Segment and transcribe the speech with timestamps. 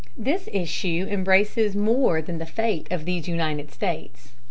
[0.17, 4.33] This issue embraces more than the fate of these United States.